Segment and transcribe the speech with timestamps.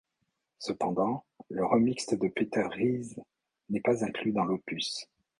[0.57, 3.17] Cependant, le remix de Peter Ries,
[3.69, 5.07] n'est pas inclus dans l'opus.